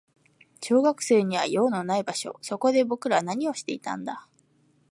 [0.63, 2.39] 小学生には用のない場所。
[2.41, 4.27] そこで僕らは何をしていたんだ。